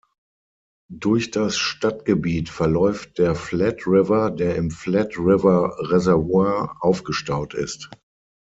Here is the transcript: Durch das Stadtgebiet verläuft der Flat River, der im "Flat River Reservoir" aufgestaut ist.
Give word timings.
Durch 0.91 1.29
das 1.29 1.59
Stadtgebiet 1.59 2.49
verläuft 2.49 3.19
der 3.19 3.35
Flat 3.35 3.85
River, 3.85 4.31
der 4.31 4.55
im 4.55 4.71
"Flat 4.71 5.15
River 5.19 5.77
Reservoir" 5.91 6.75
aufgestaut 6.79 7.53
ist. 7.53 7.87